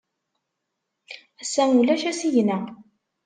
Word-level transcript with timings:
Ass-a, 1.41 1.63
ulac 1.79 2.03
asigna. 2.11 2.57